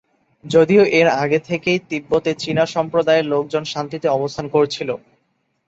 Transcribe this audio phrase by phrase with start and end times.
[0.45, 4.89] যদিও, এর আগে থেকেই তিব্বতে চীনা সম্প্রদায়ের লোকজন শান্তিতে অবস্থান করছিল।